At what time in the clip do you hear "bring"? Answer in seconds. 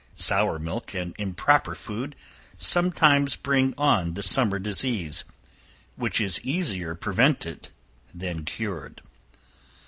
3.35-3.75